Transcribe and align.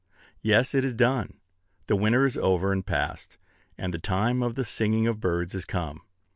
Yes, 0.41 0.73
it 0.73 0.83
is 0.83 0.95
done. 0.95 1.35
The 1.85 1.95
winter 1.95 2.25
is 2.25 2.35
over 2.35 2.71
and 2.73 2.83
past, 2.83 3.37
and 3.77 3.93
"the 3.93 3.99
time 3.99 4.41
of 4.41 4.55
the 4.55 4.65
singing 4.65 5.05
of 5.05 5.19
birds 5.19 5.53
is 5.53 5.63
come." 5.63 6.01